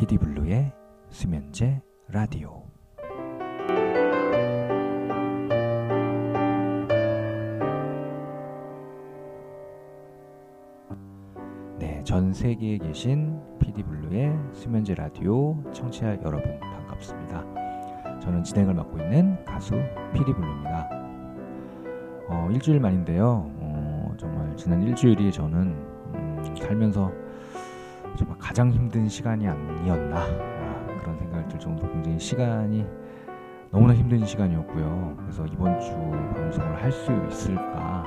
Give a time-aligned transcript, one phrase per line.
[0.00, 0.72] PD블루의
[1.10, 2.62] 수면제 라디오
[11.78, 17.44] 네, 전 세계에 계신 PD블루의 수면제 라디오 청취자 여러분 반갑습니다.
[18.20, 19.74] 저는 진행을 맡고 있는 가수
[20.14, 20.88] PD블루입니다.
[22.26, 23.50] 어, 일주일 만인데요.
[23.58, 25.60] 어, 정말 지난 일주일이 저는
[26.14, 27.12] 음, 살면서
[28.20, 32.86] 정말 가장 힘든 시간이 아니었나 아, 그런 생각이 들 정도로 굉장히 시간이
[33.70, 35.16] 너무나 힘든 시간이었고요.
[35.20, 35.90] 그래서 이번 주
[36.34, 38.04] 방송을 할 수 있을까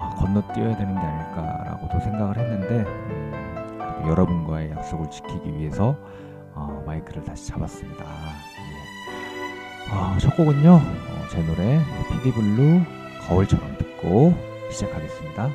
[0.00, 5.96] 아, 건너뛰어야 되는 게 아닐까라고도 생각을 했는데 음, 여러분과의 약속을 지키기 위해서
[6.54, 8.04] 어, 마이크를 다시 잡았습니다.
[8.04, 9.94] 예.
[9.94, 11.80] 어, 첫 곡은요 어, 제 노래
[12.10, 12.80] 피디블루
[13.28, 14.34] 거울처럼 듣고
[14.72, 15.50] 시작하겠습니다.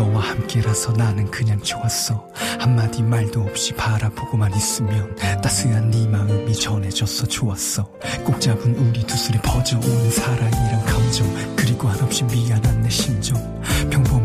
[0.00, 2.26] 너와 함께라서 나는 그냥 좋았어.
[2.58, 7.84] 한마디 말도 없이 바라보고만 있으면 따스한 네 마음이 전해졌어 좋았어.
[8.24, 13.60] 꼭 잡은 우리 두 손에 퍼져오는 사랑이란 감정 그리고 한없이 미안한 내 심정.
[13.90, 14.19] 평범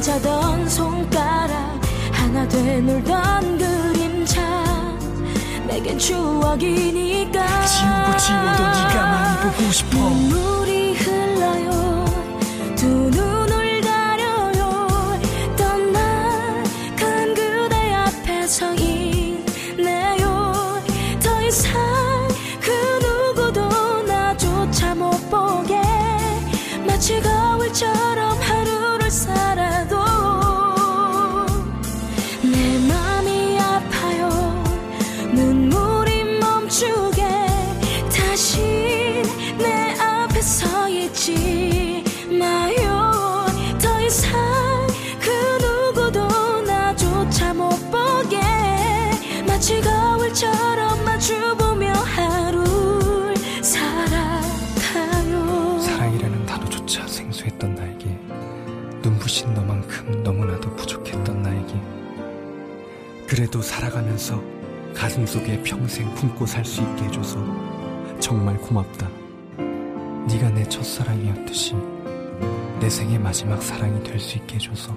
[0.00, 1.80] 영원하자던 손가락
[2.12, 4.40] 하나 돼 놀던 그림자.
[5.66, 7.66] 내겐 추억이니까.
[7.66, 9.98] 지우고 지워도 네가 많이 보고 싶어
[57.40, 58.06] 생소했던 나에게
[59.02, 61.74] 눈부신 너만큼 너무나도 부족했던 나에게.
[63.26, 64.42] 그래도 살아가면서
[64.94, 67.38] 가슴 속에 평생 품고 살 수 있게 해줘서
[68.18, 69.08] 정말 고맙다.
[70.28, 71.74] 네가 내 첫사랑이었듯이
[72.80, 74.94] 내 생의 마지막 사랑이 될 수 있게 해줘서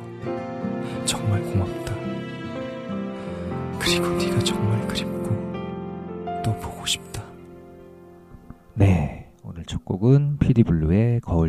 [1.06, 1.96] 정말 고맙다.
[3.80, 4.73] 그리고 네가 정말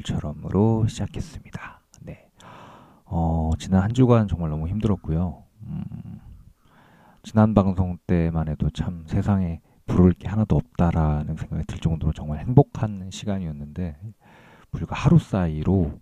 [0.04, 1.80] 거울처럼으로 시작했습니다.
[2.02, 2.30] 네,
[3.06, 5.42] 어, 지난 한 주간 정말 너무 힘들었고요.
[5.62, 6.20] 음,
[7.22, 13.10] 지난 방송 때만 해도 참 세상에 부를 게 하나도 없다라는 생각이 들 정도로 정말 행복한
[13.10, 13.96] 시간이었는데
[14.70, 15.98] 불과 하루 사이로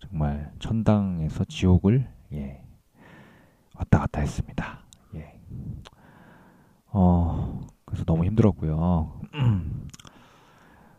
[0.00, 2.62] 정말 천당에서 지옥을 예,
[3.74, 4.80] 왔다 갔다 했습니다.
[5.14, 5.40] 예.
[6.86, 9.20] 어, 그래서 너무 힘들었고요.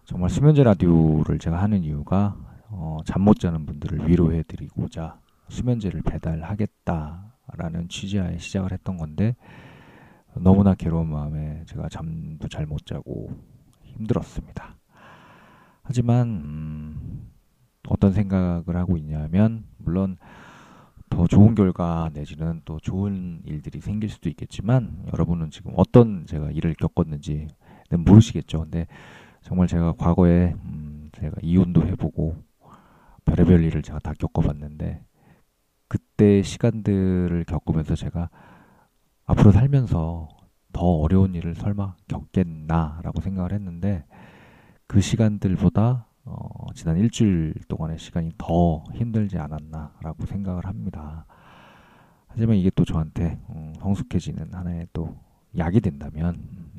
[0.09, 2.35] 정말 수면제 라디오를 제가 하는 이유가
[2.69, 5.19] 어, 잠 못 자는 분들을 위로해 드리고자
[5.49, 9.35] 수면제를 배달하겠다라는 취지하에 시작을 했던 건데
[10.33, 13.29] 너무나 괴로운 마음에 제가 잠도 잘 못 자고
[13.83, 14.77] 힘들었습니다.
[15.83, 17.29] 하지만 음,
[17.87, 20.17] 어떤 생각을 하고 있냐면 물론
[21.11, 26.73] 더 좋은 결과 내지는 또 좋은 일들이 생길 수도 있겠지만 여러분은 지금 어떤 제가 일을
[26.73, 27.47] 겪었는지는
[28.05, 28.61] 모르시겠죠.
[28.61, 28.87] 근데
[29.49, 32.35] 정말 제가 과거에 음, 제가 이혼도 해보고
[33.25, 35.03] 별의별 일을 제가 다 겪어봤는데
[35.87, 38.29] 그때 시간들을 겪으면서 제가
[39.25, 40.29] 앞으로 살면서
[40.71, 44.05] 더 어려운 일을 설마 겪겠나라고 생각을 했는데
[44.85, 51.25] 그 시간들보다 어, 지난 일주일 동안의 시간이 더 힘들지 않았나라고 생각을 합니다.
[52.27, 55.17] 하지만 이게 또 저한테 음, 성숙해지는 하나의 또
[55.57, 56.78] 약이 된다면 음,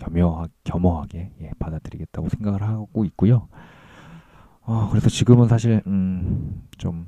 [0.00, 3.48] 겸허하, 겸허하게 예, 받아들이겠다고 생각을 하고 있고요.
[4.62, 7.06] 어, 그래서 지금은 사실 음, 좀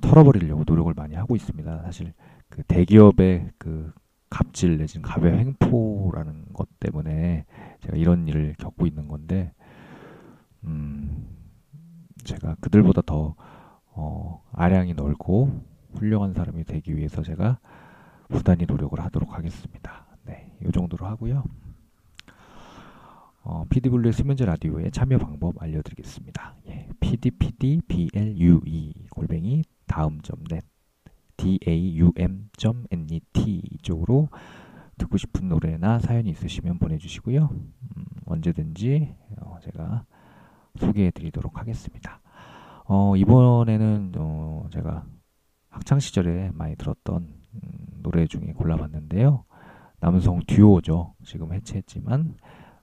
[0.00, 1.82] 털어버리려고 노력을 많이 하고 있습니다.
[1.82, 2.12] 사실
[2.48, 3.92] 그 대기업의 그
[4.30, 7.44] 갑질 내지는 갑의 횡포라는 것 때문에
[7.80, 9.52] 제가 이런 일을 겪고 있는 건데,
[10.64, 11.28] 음,
[12.24, 13.34] 제가 그들보다 더,
[13.90, 15.62] 어, 아량이 넓고
[15.94, 17.58] 훌륭한 사람이 되기 위해서 제가
[18.28, 20.05] 부단히 노력을 하도록 하겠습니다.
[20.26, 21.44] 네, 이 정도로 하고요.
[23.42, 26.56] 어, PD블루의 수면제 라디오의 참여 방법 알려드리겠습니다.
[26.68, 28.60] 예, pdpdblue
[29.10, 30.66] 골뱅이 다음.net
[31.36, 33.22] daum.net
[33.72, 34.28] 이쪽으로
[34.98, 37.48] 듣고 싶은 노래나 사연이 있으시면 보내주시고요.
[37.52, 40.06] 음, 언제든지 어, 제가
[40.76, 42.20] 소개해 드리도록 하겠습니다.
[42.86, 45.04] 어, 이번에는 어, 제가
[45.68, 47.60] 학창 시절에 많이 들었던 음,
[48.02, 49.44] 노래 중에 골라봤는데요.
[50.00, 51.14] 남성 듀오죠.
[51.24, 52.34] 지금 해체했지만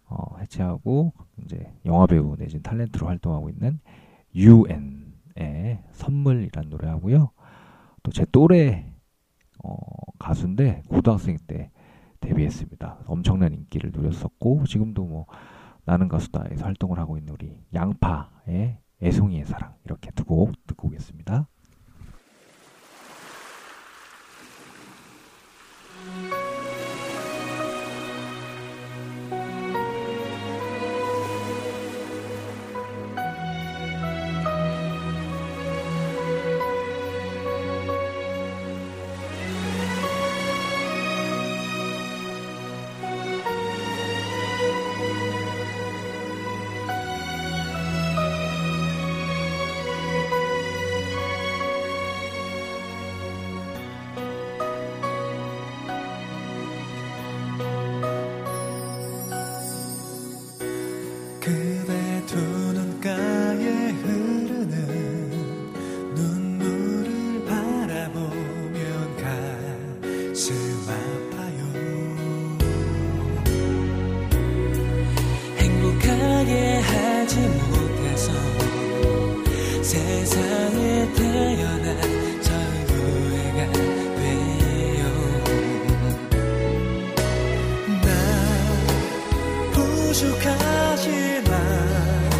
[0.06, 1.14] 어, 해체하고
[1.44, 3.80] 이제 영화 배우 내진 탤런트로 활동하고 있는
[4.36, 7.32] UN의 선물이란 노래하고요.
[8.04, 8.92] 또 제 또래
[9.64, 9.76] 어,
[10.20, 11.72] 가수인데 고등학생 때
[12.20, 13.00] 데뷔했습니다.
[13.08, 15.26] 엄청난 인기를 누렸었고 지금도 뭐
[15.86, 21.48] 나는 가수다에서 활동을 하고 있는 우리 양파의 애송이의 사랑 이렇게 두 곡 듣고 오겠습니다.
[91.50, 92.33] 마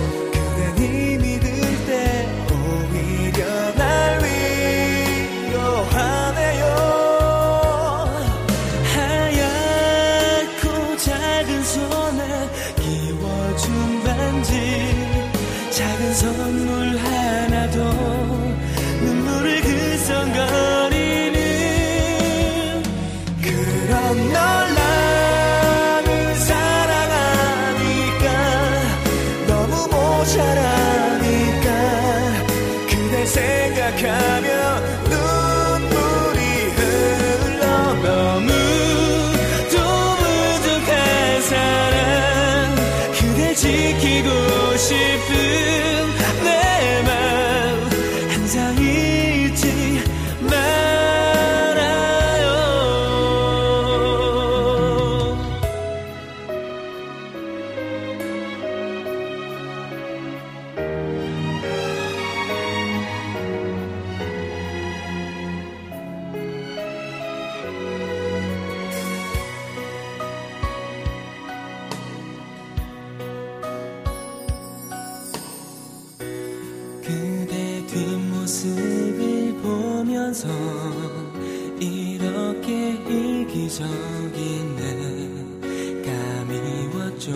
[87.24, 87.32] 거죠.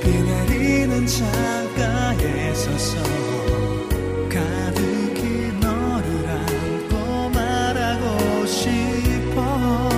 [0.00, 2.96] 비 내리는 창가에 서서
[4.30, 9.88] 가득히 너를 안고 말하고 싶어.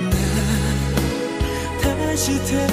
[0.00, 0.10] 난
[1.82, 2.71] 다시 태어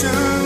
[0.00, 0.37] should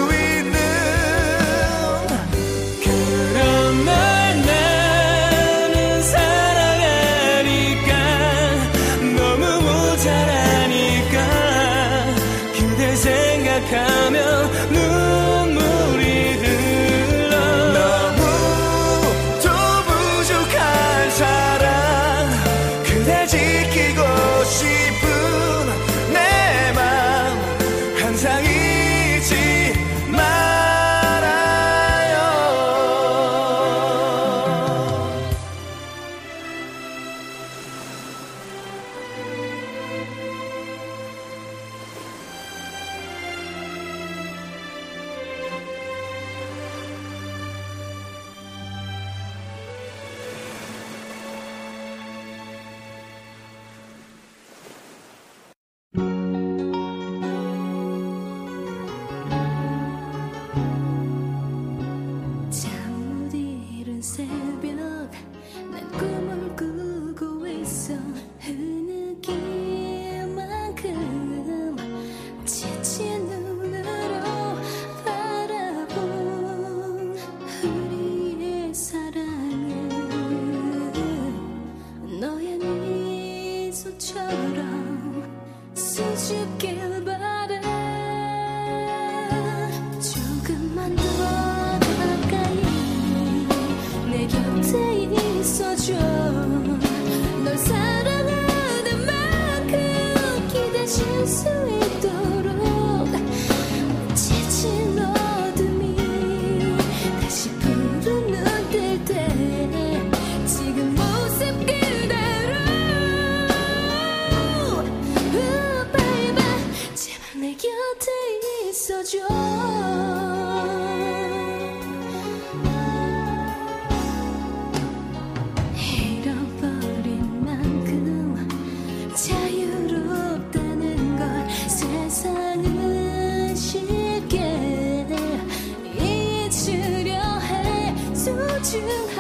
[138.73, 139.12] 是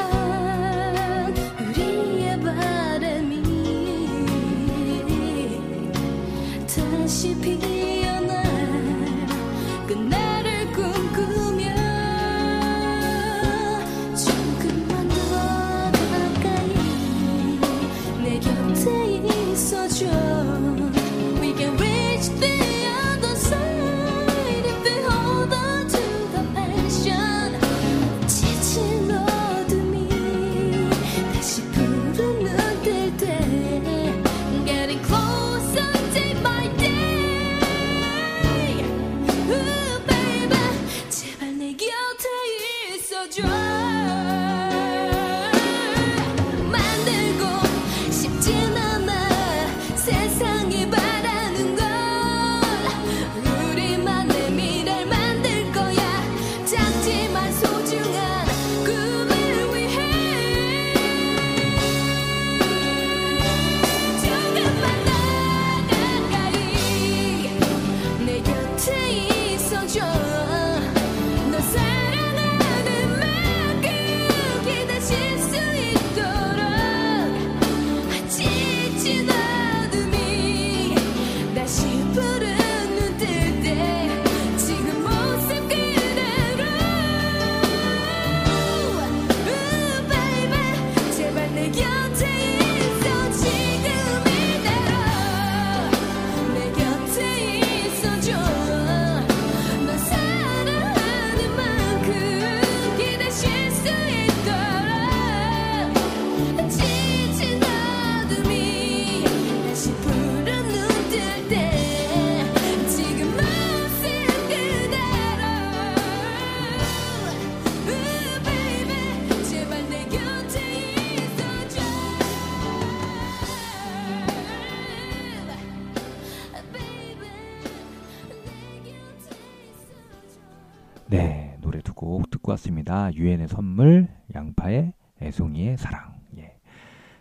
[133.22, 136.14] 유엔의 선물, 양파의 애송이의 사랑.
[136.36, 136.58] 예.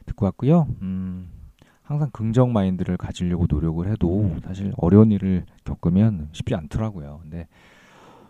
[0.06, 0.68] 듣고 왔고요.
[0.82, 1.30] 음,
[1.84, 7.20] 항상 긍정 마인드를 가지려고 노력을 해도 사실 어려운 일을 겪으면 쉽지 않더라고요.
[7.22, 7.48] 근데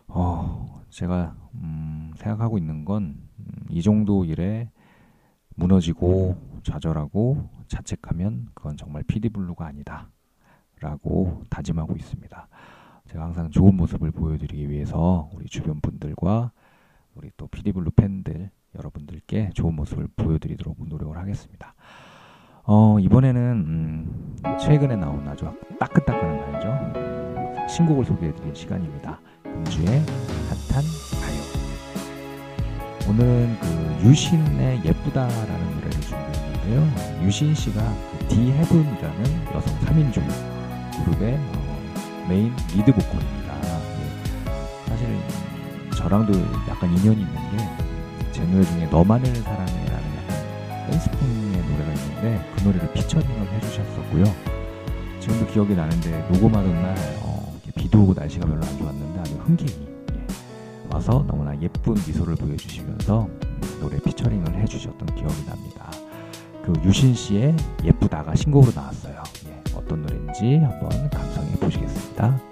[0.08, 3.32] 어, 제가 음, 생각하고 있는 건
[3.70, 4.70] 이 정도 일에
[5.56, 12.48] 무너지고 좌절하고 자책하면 그건 정말 피디블루가 아니다라고 다짐하고 있습니다.
[13.08, 16.52] 제가 항상 좋은 모습을 보여드리기 위해서 우리 주변 분들과
[17.16, 21.76] 우리 또 피디블루 팬들 여러분들께 좋은 모습을 보여드리도록 노력을 하겠습니다.
[22.64, 25.46] 어, 이번에는 음, 최근에 나온 아주
[25.80, 27.68] 따끈따끈한 말이죠.
[27.68, 29.20] 신곡을 소개해드릴 시간입니다.
[29.44, 30.84] 금주의 핫한
[31.22, 31.42] 가요.
[33.10, 37.26] 오늘은 그 유신의 예쁘다라는 노래를 준비했는데요.
[37.26, 40.22] 유신 씨가 그 디헤븐이라는 여성 3인조
[41.04, 43.41] 그룹의 어, 메인 리드 보컬입니다.
[46.12, 46.34] 저랑도
[46.68, 47.92] 약간 인연이 있는 게
[48.32, 54.24] 제 노래 중에 너만을 사랑해라는 약간 댄스풍의 노래가 있는데 그 노래를 피처링을 해주셨었고요.
[55.20, 60.28] 지금도 기억이 나는데 녹음하던 날 어, 비도 오고 날씨가 별로 안 좋았는데 아주 흔쾌히 예,
[60.90, 65.92] 와서 너무나 예쁜 미소를 보여주시면서 음, 노래 피처링을 해주셨던 기억이 납니다.
[66.64, 69.22] 그 유신 씨의 예쁘다가 신곡으로 나왔어요.
[69.48, 72.51] 예, 어떤 노래인지 한번 감상해 보시겠습니다.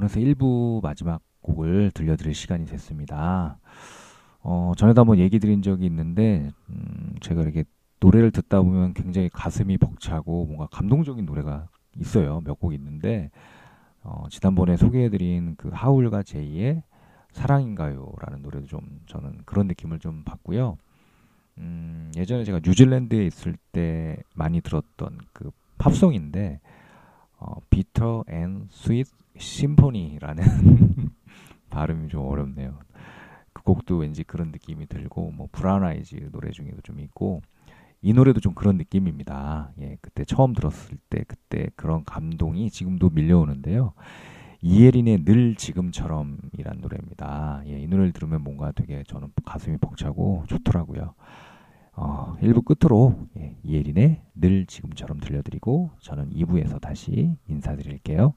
[0.00, 3.58] 어, 그래서 1부 마지막 곡을 들려드릴 시간이 됐습니다.
[4.42, 7.64] 어, 전에도 한번 얘기 드린 적이 있는데, 음, 제가 이렇게
[8.00, 12.40] 노래를 듣다 보면 굉장히 가슴이 벅차고 뭔가 감동적인 노래가 있어요.
[12.44, 13.30] 몇 곡 있는데
[14.02, 16.82] 어, 지난번에 소개해드린 그 하울과 제이의
[17.32, 20.78] 사랑인가요라는 노래도 좀 저는 그런 느낌을 좀 받고요.
[21.58, 26.60] 음, 예전에 제가 뉴질랜드에 있을 때 많이 들었던 그 팝송인데
[27.40, 30.44] 어, Bitter and Sweet Symphony라는
[31.70, 32.78] 발음이 좀 어렵네요.
[33.52, 37.42] 그 곡도 왠지 그런 느낌이 들고 뭐 브라운 아이즈 노래 중에도 좀 있고
[38.02, 39.72] 이 노래도 좀 그런 느낌입니다.
[39.80, 43.92] 예, 그때 처음 들었을 때 그때 그런 감동이 지금도 밀려오는데요.
[44.62, 47.62] 이예린의 늘 지금처럼이란 노래입니다.
[47.66, 51.14] 예, 이 노래를 들으면 뭔가 되게 저는 가슴이 벅차고 좋더라고요.
[52.02, 58.32] 어, 1부 끝으로 예, 이예린의 늘 지금처럼 들려드리고 저는 2부에서 다시 인사드릴게요.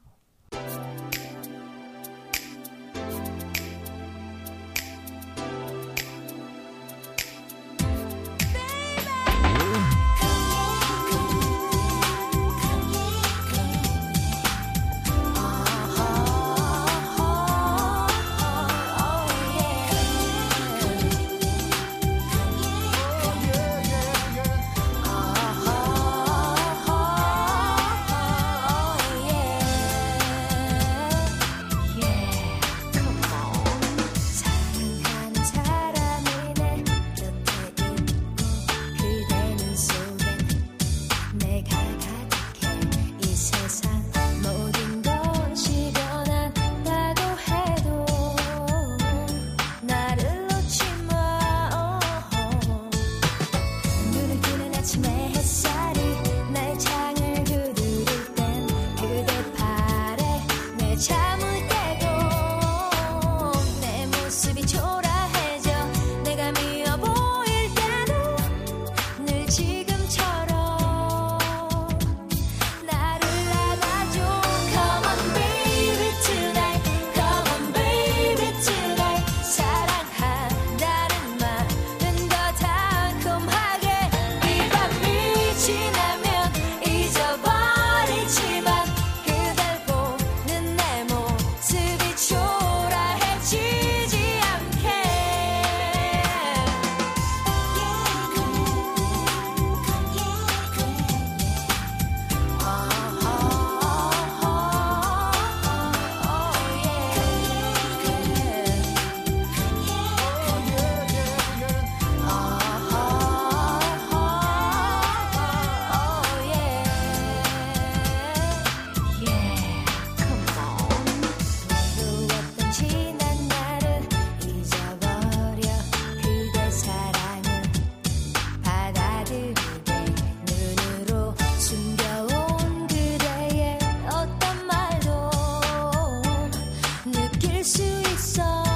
[137.63, 138.72] 燃烧一生。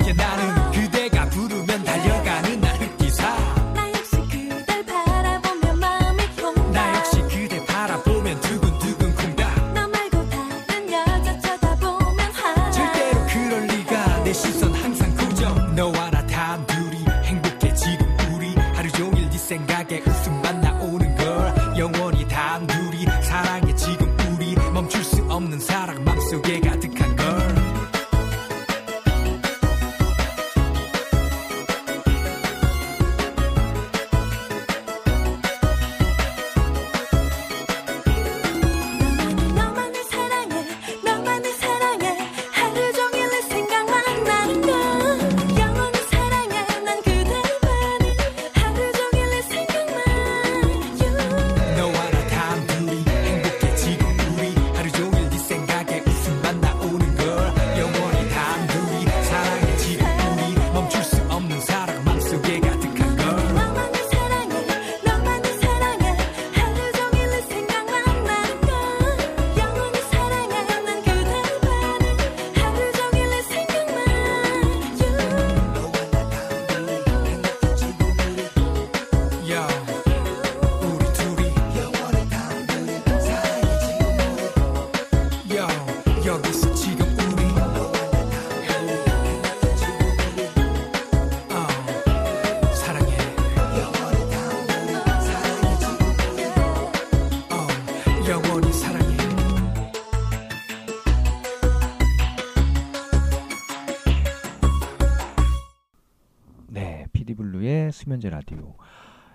[0.00, 0.89] 기억해 나는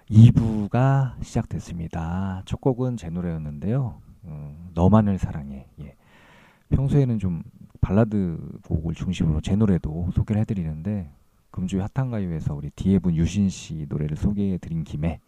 [0.10, 2.44] 2부가 시작됐습니다.
[2.46, 4.02] 첫 곡은 제 노래였는데요.
[4.26, 5.68] 음, 너만을 사랑해.
[5.82, 5.96] 예.
[6.70, 7.44] 평소에는 좀
[7.82, 8.38] 발라드
[8.68, 11.12] 곡을 중심으로 제 노래도 소개를 해드리는데
[11.52, 15.20] 금주의 핫한 가요에서 우리 디헤븐 유신 씨 노래를 소개해드린 김에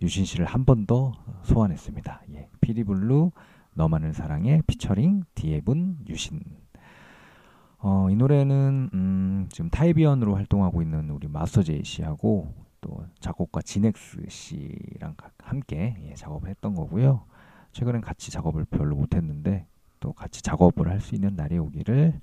[0.00, 2.22] 유신 씨를 한 번 더 소환했습니다.
[2.34, 2.48] 예.
[2.60, 3.32] 피디블루
[3.74, 6.40] 너만을 사랑해 피처링 디헤븐 유신.
[7.80, 14.24] 어, 이 노래는 음, 지금 타이비언으로 활동하고 있는 우리 마스터 제이 씨하고 또 작곡가 지넥스
[14.28, 17.24] 씨랑 가- 함께 예, 작업을 했던 거고요.
[17.72, 19.66] 최근엔 같이 작업을 별로 못했는데
[20.00, 22.20] 또 같이 작업을 할 수 있는 날이 오기를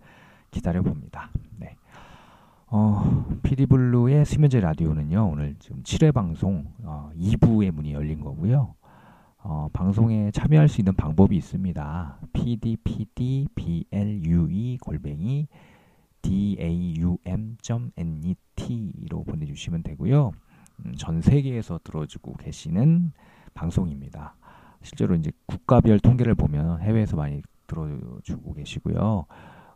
[0.51, 1.29] 기다려 봅니다.
[1.57, 1.75] 네.
[2.67, 8.73] 어, 피디블루의 수면제 라디오는요 오늘 지금 7회 방송 어, 2부의 문이 열린 거고요.
[9.39, 12.17] 어, 방송에 참여할 수 있는 방법이 있습니다.
[12.33, 13.47] pdpdblue
[14.79, 15.47] 골뱅이
[17.85, 20.31] daum.net로 보내주시면 되고요.
[20.85, 23.11] 음, 전 세계에서 들어주고 계시는
[23.53, 24.35] 방송입니다.
[24.81, 29.25] 실제로 이제 국가별 통계를 보면 해외에서 많이 들어주고 계시고요.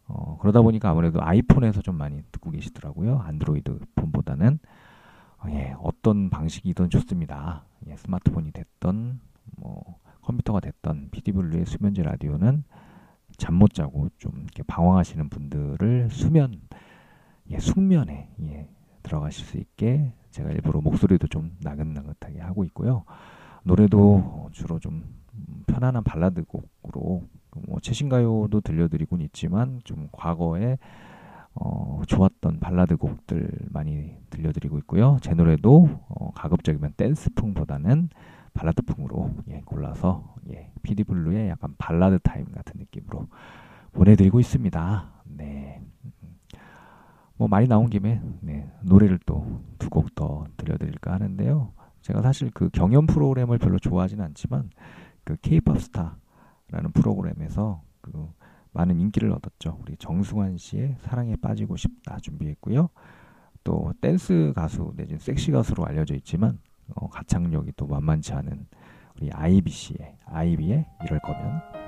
[0.07, 3.19] 어, 그러다 보니까 아무래도 아이폰에서 좀 많이 듣고 계시더라고요.
[3.19, 4.59] 안드로이드 폰보다는
[5.39, 7.65] 어, 예, 어떤 방식이든 좋습니다.
[7.87, 9.19] 예, 스마트폰이 됐던
[9.57, 12.63] 뭐 컴퓨터가 됐던 피디블루의 수면제 라디오는
[13.37, 16.59] 잠 못 자고 좀 이렇게 방황하시는 분들을 수면
[17.49, 18.67] 예, 숙면에 예,
[19.03, 23.03] 들어가실 수 있게 제가 일부러 목소리도 좀 나긋나긋하게 하고 있고요.
[23.63, 27.23] 노래도 주로 좀 음, 편안한 발라드 곡으로
[27.67, 30.77] 뭐 최신 가요도 들려드리곤 있지만 좀 과거에
[31.55, 35.17] 어, 좋았던 발라드 곡들 많이 들려드리고 있고요.
[35.21, 38.09] 제 노래도 어, 가급적이면 댄스풍보다는
[38.53, 43.27] 발라드풍으로 예, 골라서 예, 피디블루의 약간 발라드 타임 같은 느낌으로
[43.93, 45.11] 보내드리고 있습니다.
[45.25, 45.81] 네.
[47.39, 49.45] 음, 뭐 많이 나온 김에 네, 노래를 또
[49.79, 51.73] 두 곡 더 들려드릴까 하는데요.
[52.01, 54.69] 제가 사실 그 경연 프로그램을 별로 좋아하지는 않지만
[55.23, 58.29] 그 K-pop 스타라는 프로그램에서 그
[58.71, 59.79] 많은 인기를 얻었죠.
[59.81, 62.89] 우리 정승환 씨의 사랑에 빠지고 싶다 준비했고요.
[63.63, 66.59] 또 댄스 가수 내지는 섹시 가수로 알려져 있지만
[66.95, 68.67] 어, 가창력이 또 만만치 않은
[69.17, 71.78] 우리 아이비 씨의 아이비의 이럴 거면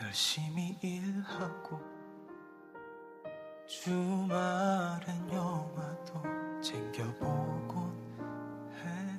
[0.00, 1.80] 열심히 일하고
[3.66, 6.22] 주말엔 영화도
[6.60, 7.92] 챙겨보곤
[8.74, 9.18] 해.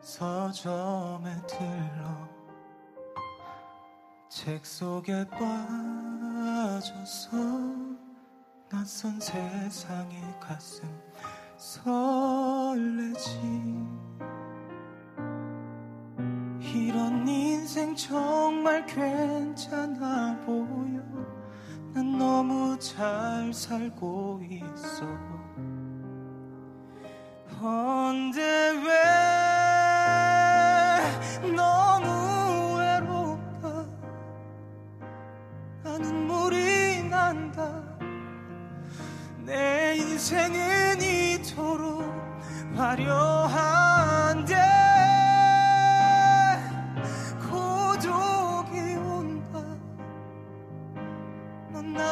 [0.00, 2.28] 서점에 들러
[4.28, 6.94] 책 속에 빠져서
[8.70, 10.88] 낯선 세상에 가슴
[11.56, 13.38] 설레지.
[17.14, 21.00] 넌 인생 정말 괜찮아 보여.
[21.92, 25.06] 난 너무 잘 살고 있어.
[27.62, 28.90] 언제 왜
[31.54, 33.86] 너무 외롭다?
[35.84, 37.80] 나는 물이 난다.
[39.46, 42.02] 내 인생은 이토록
[42.74, 43.73] 화려한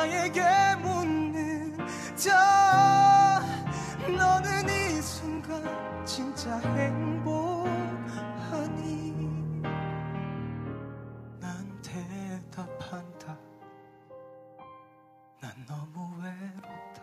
[0.03, 0.43] 나에게
[0.81, 1.77] 묻는
[2.17, 3.41] 자
[4.01, 7.63] 너는 이 순간 진짜 행복하니?
[11.39, 13.39] 난 대답한다.
[15.41, 17.03] 난 너무 외롭다.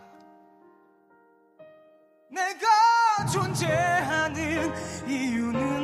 [2.29, 2.67] 내가
[3.31, 4.73] 존재하는
[5.07, 5.78] 이유는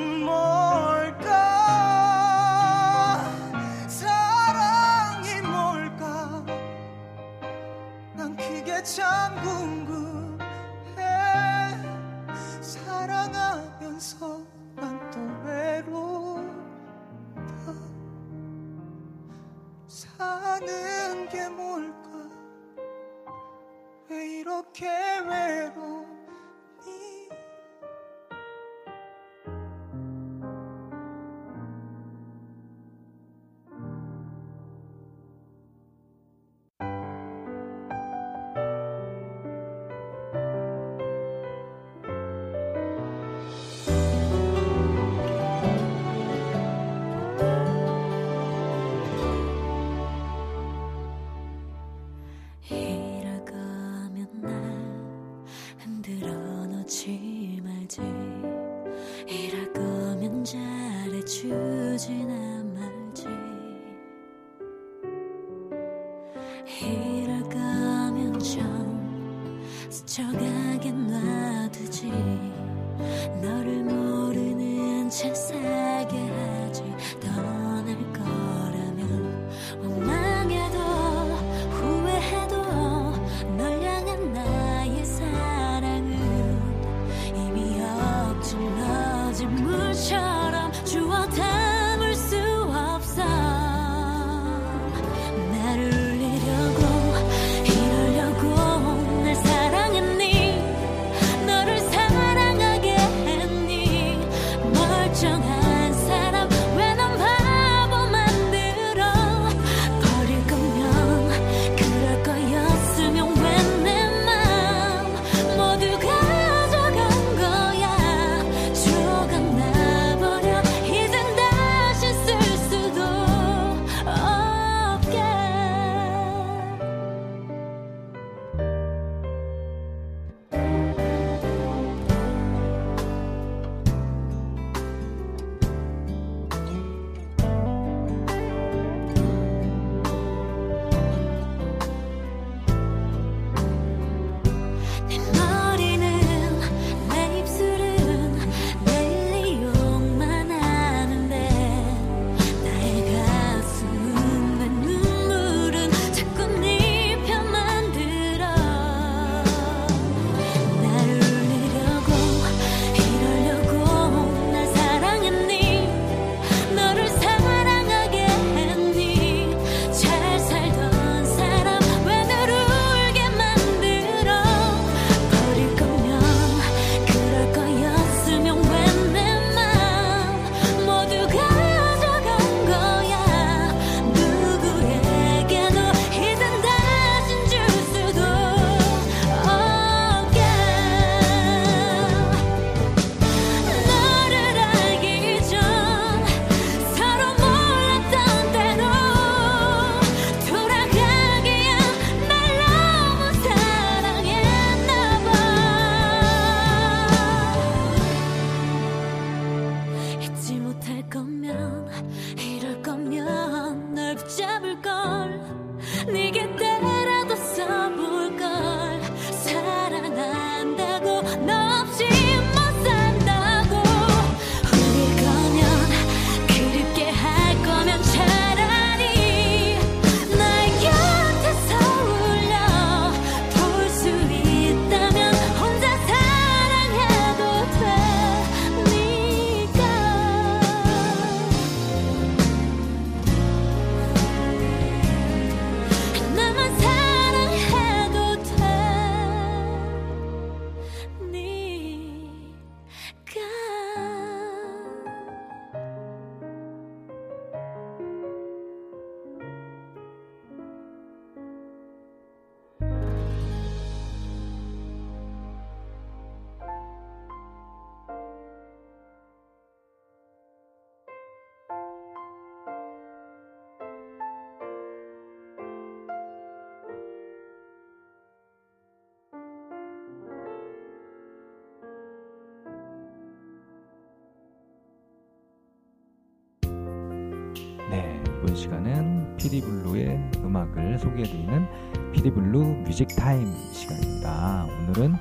[288.66, 291.68] 시간은 피디블루의 음악을 소개해드리는
[292.14, 294.66] 피디블루 music time 시간입니다.
[294.66, 295.14] 오늘은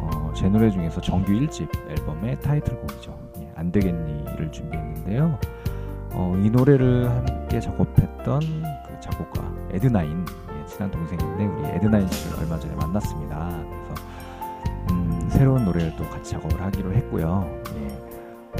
[0.00, 3.16] 어, 제 노래 중에서 정규 1집 앨범의 타이틀곡이죠.
[3.38, 5.38] 예, 안 되겠니를 준비했는데요.
[6.14, 10.24] 어, 이 노래를 함께 작업했던 그 작곡가 에드나인
[10.58, 13.50] 예, 친한 동생인데 우리 에드나인 씨를 얼마 전에 만났습니다.
[13.68, 14.02] 그래서
[14.90, 17.62] 음, 새로운 노래를 또 같이 작업을 하기로 했고요.
[17.76, 18.10] 예.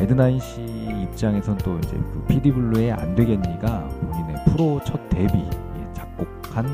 [0.01, 6.67] 에드나인 씨 입장에선 또 이제 그 피디블루의 안 되겠니가 본인의 프로 첫 데뷔 예, 작곡한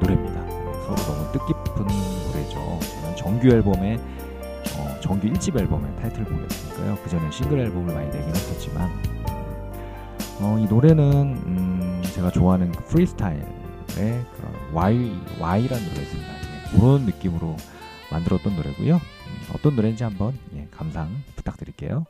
[0.00, 0.46] 노래입니다.
[0.46, 1.86] 예, 서로 너무 뜻깊은
[2.26, 2.78] 노래죠.
[2.80, 3.98] 저는 정규 앨범의
[4.76, 6.96] 어, 정규 1집 앨범의 타이틀곡이었으니까요.
[7.02, 8.90] 그 전에 싱글 앨범을 많이 내긴 했었지만
[10.40, 11.04] 어, 이 노래는
[11.46, 13.44] 음, 제가 좋아하는 그 프리스타일의
[13.96, 15.12] 그런 Y
[16.00, 16.30] 있습니다.
[16.30, 17.56] 예, 그런 느낌으로
[18.12, 18.94] 만들었던 노래고요.
[18.94, 22.06] 음, 어떤 노래인지 한번 예, 감상 부탁드릴게요.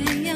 [0.00, 0.33] 모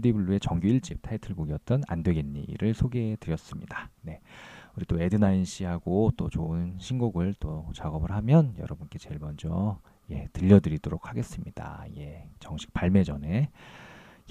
[0.00, 3.90] 피디블루의 정규 1집 타이틀곡이었던 안 되겠니를 소개해 드렸습니다.
[4.02, 4.20] 네.
[4.76, 9.78] 우리 또 에드나인 씨하고 또 좋은 신곡을 또 작업을 하면 여러분께 제일 먼저
[10.10, 11.84] 예, 들려드리도록 하겠습니다.
[11.96, 13.50] 예, 정식 발매 전에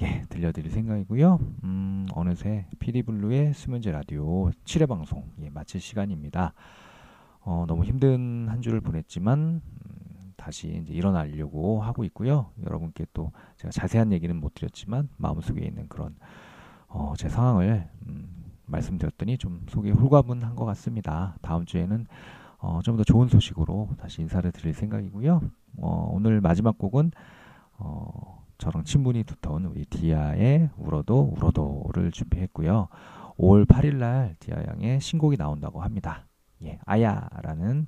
[0.01, 1.39] 예, 들려드릴 생각이고요.
[1.63, 6.53] 음, 어느새 피디블루의 수면제 라디오 7회 방송 예, 마칠 시간입니다.
[7.41, 10.08] 어, 너무 힘든 한 주를 보냈지만 음,
[10.39, 12.51] 다시 이제 일어나려고 하고 있고요.
[12.65, 16.15] 여러분께 또 제가 자세한 얘기는 못 드렸지만 마음속에 있는 그런
[16.87, 18.29] 어, 제 상황을 음,
[18.65, 21.35] 말씀드렸더니 좀 속이 홀가분한 것 같습니다.
[21.41, 22.07] 다음 주에는
[22.59, 25.41] 어, 좀 더 좋은 소식으로 다시 인사를 드릴 생각이고요.
[25.77, 27.11] 어, 오늘 마지막 곡은
[27.77, 32.87] 어, 저랑 친분이 두터운 우리 디아의 울어도 울어도를 준비했고요.
[33.37, 36.25] 5월 8일 날 디아 양의 신곡이 나온다고 합니다.
[36.63, 37.87] 예, 아야라는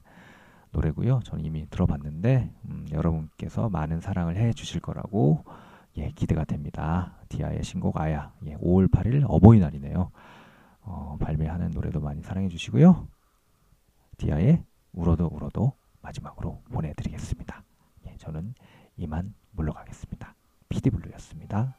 [0.72, 1.22] 노래고요.
[1.24, 5.44] 저는 이미 들어봤는데 음, 여러분께서 많은 사랑을 해 주실 거라고
[5.98, 7.18] 예, 기대가 됩니다.
[7.30, 8.34] 디아의 신곡 아야.
[8.46, 10.12] 예, 5월 8일 어버이날이네요.
[10.84, 13.08] 어, 발매하는 노래도 많이 사랑해 주시고요.
[14.18, 14.64] 디아의
[14.94, 17.64] 울어도 울어도 마지막으로 보내드리겠습니다.
[18.08, 18.54] 예, 저는
[18.98, 20.36] 이만 물러가겠습니다.
[20.70, 21.76] 피디블루였습니다.